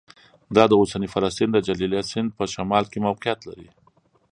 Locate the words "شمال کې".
2.53-2.99